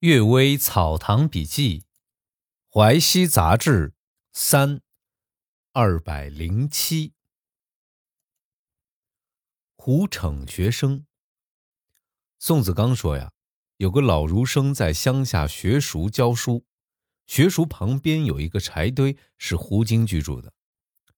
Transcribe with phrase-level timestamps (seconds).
[0.00, 1.84] 阅微草堂笔记，
[2.72, 3.92] 淮西杂志
[4.32, 4.80] 三
[5.74, 7.12] 二百零七。
[9.76, 11.04] 胡逞学生。
[12.38, 13.32] 宋子刚说呀，
[13.76, 16.64] 有个老儒生在乡下学塾教书，
[17.26, 20.54] 学塾旁边有一个柴堆，是胡经居住的。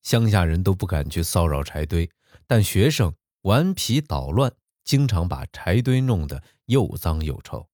[0.00, 2.10] 乡下人都不敢去骚扰柴堆，
[2.46, 4.50] 但学生顽皮捣乱，
[4.84, 7.68] 经常把柴堆弄得又脏又臭。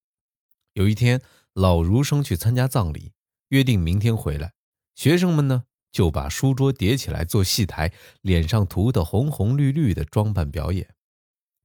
[0.77, 1.23] 有一天，
[1.55, 3.15] 老儒生去参加葬礼，
[3.49, 4.53] 约定明天回来。
[4.95, 10.95] 学生们呢，就把书桌叠起来做戏台，脸上涂的红红绿绿的装扮表演。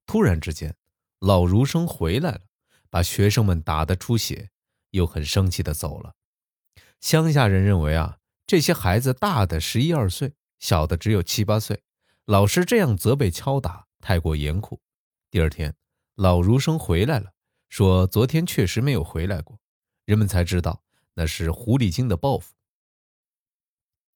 [0.05, 0.77] 突然之间，
[1.19, 2.41] 老儒生回来了，
[2.89, 4.49] 把学生们打得出血，
[4.91, 6.13] 又很生气的走了。
[7.01, 11.83] 乡下人认为啊，这些孩子大的十一二岁，小的只有七八岁，
[12.23, 14.79] 老师这样责备敲打太过严酷。
[15.29, 15.75] 第二天，
[16.15, 17.33] 老儒生回来了。
[17.71, 19.57] 说昨天确实没有回来过，
[20.03, 22.53] 人们才知道那是狐狸精的报复。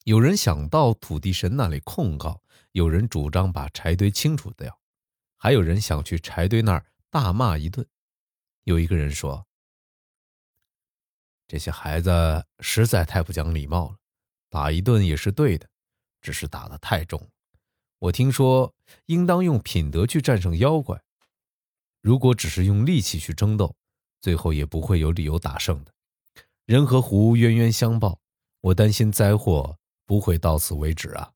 [0.03, 2.41] 有人想到土地神那里控告，
[2.73, 4.77] 有人主张把柴堆清除掉，
[5.37, 7.87] 还有人想去柴堆那儿大骂一顿。
[8.65, 9.47] 有一个人说
[11.47, 13.95] ：“这些孩子实在太不讲礼貌了，
[14.49, 15.69] 打一顿也是对的，
[16.21, 17.31] 只是打得太重。
[17.99, 18.75] 我听说
[19.05, 21.01] 应当用品德去战胜妖怪。”
[22.05, 23.75] 如果只是用力气去争斗，
[24.21, 25.91] 最后也不会有理由打胜的。
[26.65, 28.19] 人和狐冤冤相报，
[28.61, 31.33] 我担心灾祸不会到此为止啊！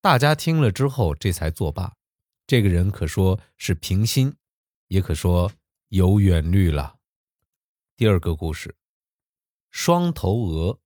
[0.00, 1.94] 大家听了之后，这才作罢。
[2.46, 4.34] 这个人可说是平心，
[4.88, 5.52] 也可说
[5.88, 6.96] 有远虑了。
[7.98, 8.74] 第二个故事：
[9.70, 10.80] 双头鹅。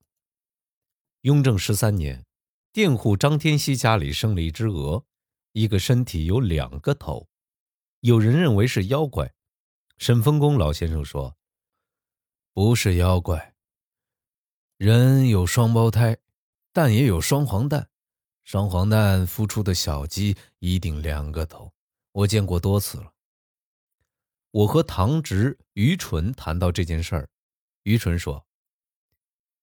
[1.21, 2.25] 雍正十三年，
[2.73, 5.05] 佃户张天锡家里生了一只鹅，
[5.53, 7.29] 一个身体有两个头。
[8.01, 9.35] 有人认为是妖怪，
[9.97, 11.37] 沈丰公老先生说
[12.55, 13.57] ：“不是妖怪。
[14.77, 16.17] 人有双胞胎，
[16.73, 17.91] 蛋也有双黄蛋，
[18.45, 21.73] 双黄蛋孵出的小鸡一定两个头，
[22.13, 23.13] 我见过多次了。”
[24.53, 27.29] 我和堂侄于纯谈到这件事儿，
[27.83, 28.47] 于纯说：“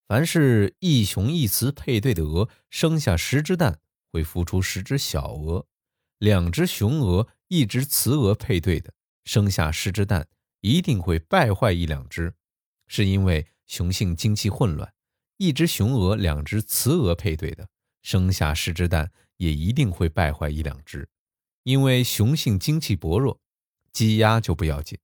[0.07, 3.79] 凡是一雄一雌配对的鹅，生下十只蛋，
[4.11, 5.65] 会孵出十只小鹅；
[6.19, 8.91] 两只雄鹅。”一只雌鹅配对的，
[9.23, 10.27] 生下十只蛋，
[10.61, 12.33] 一定会败坏一两只，
[12.87, 14.89] 是因为雄性精气混乱；
[15.37, 17.69] 一只雄鹅、两只雌鹅配对的，
[18.01, 21.07] 生下十只蛋，也一定会败坏一两只，
[21.61, 23.39] 因为雄性精气薄弱。
[23.93, 24.97] 鸡鸭就不要紧，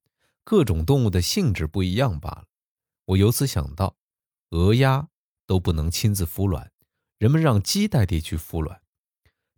[0.43, 2.45] 各种动物的性质不一样罢了。
[3.05, 3.95] 我由此想到，
[4.49, 5.09] 鹅鸭
[5.45, 6.71] 都不能亲自孵卵，
[7.19, 8.81] 人们让鸡代替去孵卵。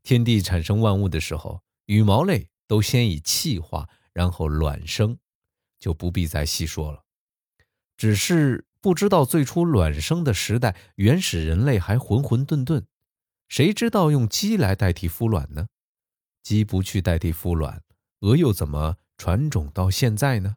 [0.03, 2.49] 天地产生万物的时候，羽毛类。
[2.65, 5.19] 都先以气化，然后卵生，
[5.77, 7.03] 就不必再细说了。
[7.97, 12.85] 只是不知道最初卵生的时代，原始人类还混混沌沌，
[13.47, 15.67] 谁知道用鸡来代替孵卵呢？
[16.41, 17.83] 鸡不去代替孵卵，
[18.21, 20.55] 鹅又怎么传种到现在呢？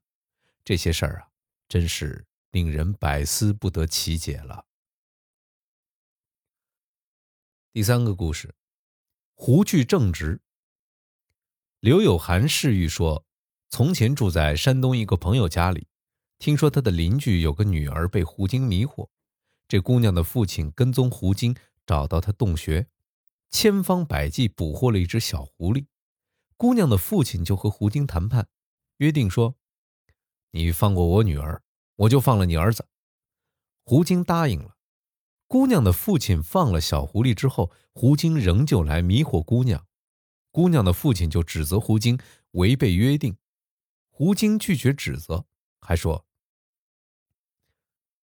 [0.64, 1.28] 这些事儿啊，
[1.68, 4.64] 真是令人百思不得其解了。
[7.72, 8.54] 第三个故事，
[9.38, 10.40] 胡去正直。
[11.80, 13.26] 刘有涵侍御说
[13.68, 15.86] ：“从前住在山东一个朋友家里，
[16.38, 19.10] 听说他的邻居有个女儿被狐精迷惑，
[19.68, 21.54] 这姑娘的父亲跟踪狐精，
[21.86, 22.88] 找到她洞穴，
[23.50, 25.86] 千方百计捕获了一只小狐狸。
[26.56, 28.48] 姑娘的父亲就和狐精谈判，
[28.96, 29.54] 约定说
[30.52, 31.62] ：‘你放过我女儿，
[31.96, 32.88] 我就放了你儿子。’
[33.84, 34.75] 狐精答应了。
[35.46, 39.86] 姑娘的父亲放了小狐狸之后，狐精仍旧来迷惑姑娘。”
[40.50, 42.18] 姑娘的父亲就指责狐精
[42.52, 43.36] 违背约定，
[44.08, 45.44] 狐精拒绝指责，
[45.80, 46.24] 还说：“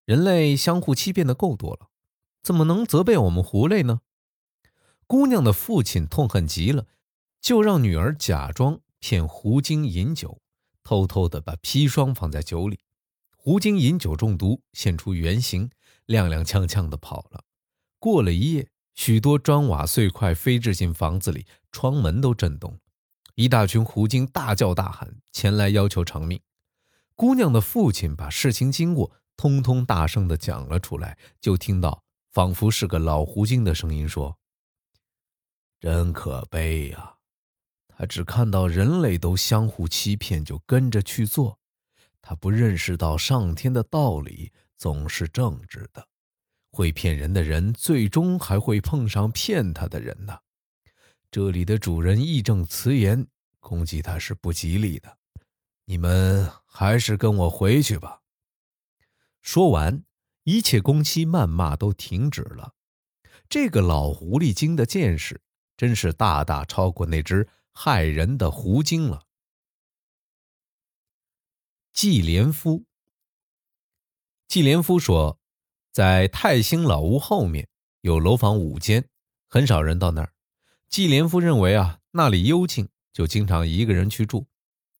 [0.04, 1.90] 人类相互欺骗的够多了，
[2.42, 4.00] 怎么能责备我们狐类呢？”
[5.06, 6.88] 姑娘的父亲痛恨极了，
[7.40, 10.42] 就让女儿假装骗狐精饮酒，
[10.82, 12.80] 偷偷的把砒霜放在酒里。
[13.36, 15.70] 狐精饮酒中毒，现出原形，
[16.06, 17.44] 踉踉跄跄的跑了。
[17.98, 18.68] 过了一夜。
[18.96, 22.78] 许多砖瓦碎块飞至进房子里，窗门都震动。
[23.34, 26.40] 一大群狐精大叫大喊，前来要求偿命。
[27.16, 34.38] 姑娘的父亲把事情经过通通大声地讲了出来，就听到仿佛是个老狐精的声音说
[35.80, 37.16] ：“真可悲呀！
[37.88, 41.58] 他只看到人类都相互欺骗，就跟着去做。
[42.22, 44.52] 他不认识到上天的道理
[44.84, 46.06] 总是正直的。”
[46.70, 50.38] 会骗人的人，最终还会碰上骗他的人呢。
[51.30, 53.26] 这里的主人义正辞严，
[53.60, 55.16] 攻击他是不吉利的。
[55.86, 58.20] 你们还是跟我回去吧。
[59.40, 60.04] 说完，
[60.42, 62.74] 一切攻击谩骂都停止了。
[63.48, 65.40] 这个老狐狸精的见识
[65.78, 69.26] 真是大大超过那只害人的狐精了。
[71.92, 72.84] 季连夫，
[74.54, 75.40] 季连夫说，
[75.90, 77.66] 在泰兴老屋后面
[78.02, 79.08] 有楼房五间，
[79.48, 80.32] 很少人到那儿。
[80.88, 84.46] 季连夫认为啊，那里幽静，就经常一个人去住。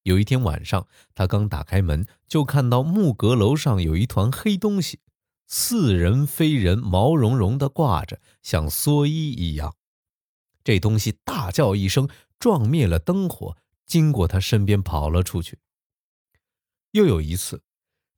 [0.02, 4.98] 有一天晚上，他刚打开门，就看到木阁楼上有一团黑东西，
[5.46, 9.76] 似人非人，毛茸茸的挂着，像蓑衣一样。
[10.64, 12.08] 这东西大叫一声，
[12.40, 15.60] 撞灭了灯火，经过他身边跑了出去。
[16.90, 17.62] 又有一次，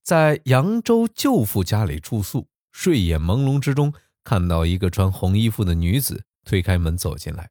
[0.06, 3.93] 在扬州舅父家里住宿，睡眼朦胧之中，
[4.23, 7.50] 看到一个穿红衣服的女子推开门走进来。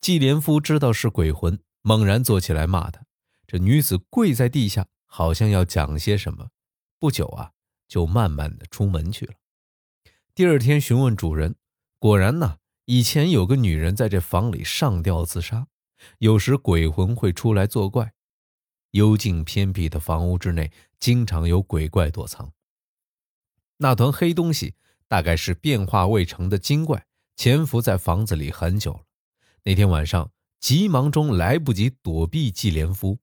[0.00, 3.02] 季连夫知道是鬼魂，猛然坐起来骂他。
[3.46, 6.48] 这女子跪在地下，好像要讲些什么。
[6.98, 7.52] 不久啊，
[7.86, 9.34] 就慢慢的出门去了。
[10.34, 11.54] 第二天询问主人，
[12.00, 15.68] 果然呢，以前有个女人在这房里上吊自杀。
[16.18, 18.14] 有时鬼魂会出来作怪。
[18.92, 22.52] 幽静偏僻的房屋之内，经常有鬼怪躲藏。
[23.76, 24.74] 那团黑东西
[25.06, 27.06] 大概是变化未成的精怪，
[27.36, 29.00] 潜伏在房子里很久了。
[29.64, 33.18] 那天晚上，急忙中来不及躲避季连夫，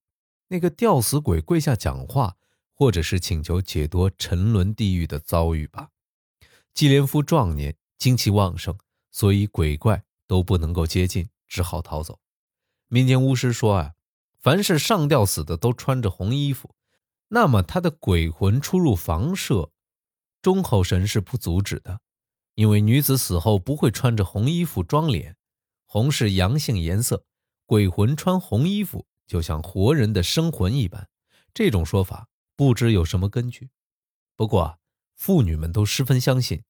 [0.49, 2.37] 那个吊死鬼跪下讲话，
[2.73, 5.89] 或者是请求解脱沉沦地狱的遭遇吧。
[6.73, 8.77] 季连夫壮年，精气旺盛，
[9.11, 12.19] 所以鬼怪都不能够接近，只好逃走。
[12.87, 13.94] 民间巫师说啊。
[14.45, 16.75] 凡是上吊死的都穿着红衣服，
[17.29, 19.71] 那么他的鬼魂出入房舍，
[20.39, 21.99] 忠厚神是不阻止的，
[22.53, 25.35] 因为女子死后不会穿着红衣服装脸，
[25.87, 27.25] 红是阳性颜色，
[27.65, 31.09] 鬼魂穿红衣服就像活人的生魂一般，
[31.51, 33.71] 这种说法不知有什么根据。
[34.35, 34.77] 不过啊
[35.15, 36.63] 妇女们都十分相信，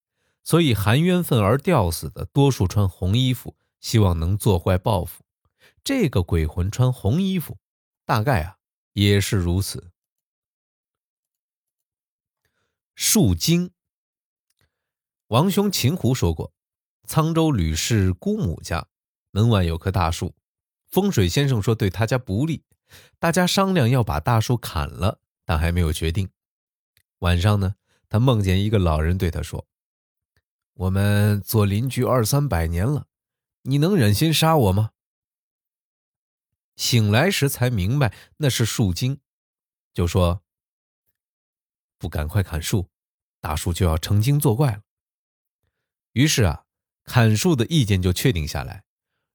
[0.45, 5.25] 所以含冤愤而吊死的多数穿红衣服，希望能作怪报复。
[5.83, 7.57] 这个鬼魂穿红衣服。
[8.05, 8.57] 大概啊，
[8.93, 9.91] 也是如此。
[12.93, 13.71] 树精，
[15.27, 16.53] 王兄秦湖说过，
[17.07, 18.87] 沧州吕氏姑母家
[19.31, 20.33] 门外有棵大树，
[20.85, 22.63] 风水先生说对他家不利，
[23.19, 26.29] 大家商量要把大树砍了，但还没有决定。
[27.19, 27.75] 晚上呢，
[28.07, 29.67] 他梦见一个老人对他说
[30.75, 33.07] ：“我们做邻居二三百年了，
[33.63, 34.91] 你能忍心杀我吗？”
[36.75, 39.19] 醒来时才明白那是树精，
[39.93, 40.43] 就说
[41.97, 42.89] ：“不赶快砍树，
[43.39, 44.81] 大树就要成精作怪了。”
[46.13, 46.65] 于是啊，
[47.03, 48.83] 砍树的意见就确定下来。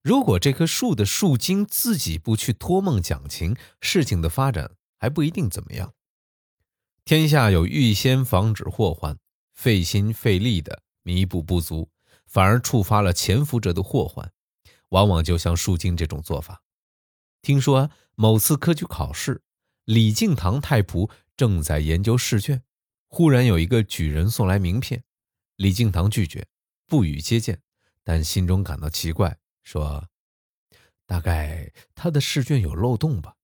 [0.02, 5.94] 如果这棵树的树精自己不去托梦讲情，事情的发展还不一定怎么样。
[7.04, 9.18] 天下有预先防止祸患，
[9.52, 11.90] 费心费力的弥补不足，
[12.26, 14.32] 反而触发了潜伏者的祸患，
[14.90, 16.62] 往往就像树精这种做法。
[17.42, 19.42] 听说某次科举考试，
[19.84, 22.62] 李敬堂太仆正在研究试卷，
[23.08, 25.04] 忽然有一个举人送来名片，
[25.56, 26.46] 李敬堂拒绝，
[26.86, 27.62] 不予接见，
[28.04, 30.08] 但心中感到奇怪，说
[31.06, 33.36] ：“大概他的试卷有漏洞吧。”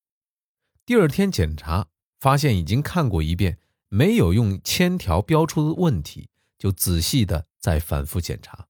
[0.85, 1.87] 第二天检查，
[2.19, 3.59] 发现已经看过一遍，
[3.89, 8.67] 没有用铅条标出的问题，就仔细的再反复检查，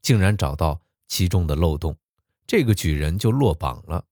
[0.00, 1.98] 竟然找到其中的漏洞，
[2.46, 4.06] 这个举人就落榜了。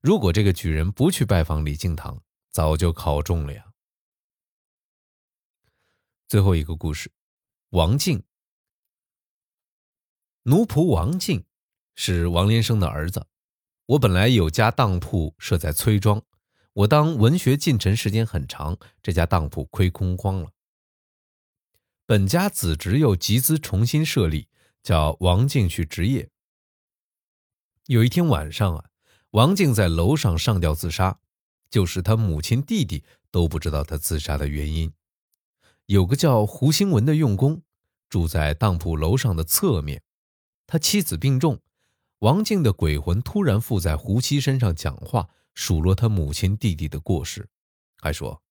[0.00, 3.72] 如果这个举人不去拜访李敬堂，早就考中了呀。
[6.28, 7.10] 最后一个故事，
[7.70, 8.22] 王静。
[10.42, 11.44] 奴仆王静
[11.96, 13.26] 是王连生的儿子。
[13.86, 16.22] 我本来有家当铺设在崔庄，
[16.74, 20.52] 我当文学进臣时间很长，这家当铺亏空光了。
[22.06, 24.48] 本家子侄又集资重新设立，
[24.82, 26.30] 叫王静去执业。
[27.86, 28.90] 有一天晚上啊。
[29.32, 31.18] 王静在楼上上吊自杀，
[31.70, 34.92] 就是他母亲、弟弟都不知道他自杀的原因。
[35.84, 37.62] 有个叫胡兴文的用工，
[38.08, 40.02] 住在当铺楼上的侧面。
[40.66, 41.60] 他妻子病重，
[42.20, 47.48] 王静的鬼魂突然附在胡妻身上讲话，数落他母亲、弟弟的过失，
[47.98, 48.42] 还说：“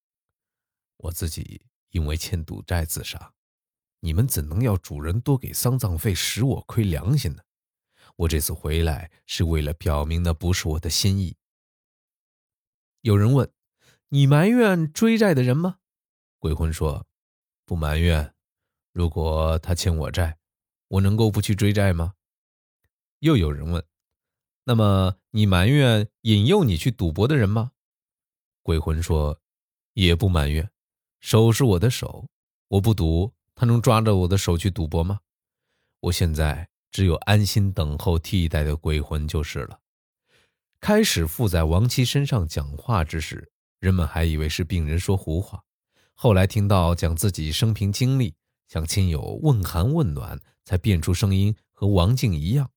[0.97, 3.33] 我自己因为欠赌债自杀，
[3.99, 7.41] 你们怎能要主人多给丧葬费，使我亏良心呢？”
[8.17, 11.37] 我这次回来是为了表明的不是我的心意。
[13.01, 13.51] 有人问
[14.09, 15.77] ：“你埋怨追债的人吗？”
[16.39, 17.07] 鬼魂说
[17.65, 18.33] ：“不埋怨。
[18.91, 20.37] 如果他欠我债，
[20.87, 22.15] 我能够不去追债吗？”
[23.19, 23.83] 又有人问
[24.65, 27.71] ：“那么你埋怨引诱你去赌博的人吗？”
[28.63, 29.39] 鬼魂说
[29.93, 30.69] ：“也不埋怨。
[31.19, 32.27] 手是我的手，
[32.67, 35.21] 我不赌，他能抓着我的手去赌博吗？
[35.99, 39.79] 我现在只有安心等候替代的鬼魂就是了。
[40.79, 45.63] 开始附在王七身上讲话之时，人们还以为是病人说胡话，
[46.13, 48.35] 后来听到讲自己生平经历，
[48.67, 52.71] 向亲友问寒问暖，才变出声音和王静一样。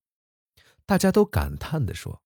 [0.86, 2.22] 大家都感叹地说：“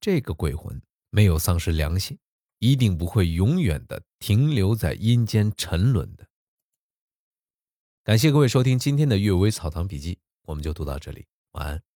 [0.00, 2.18] 这个鬼魂没有丧失良心，
[2.58, 6.28] 一定不会永远的停留在阴间沉沦的。”
[8.04, 11.93] 感谢各位收听今天的《阅微草堂笔记》，我们就读到这里，晚安。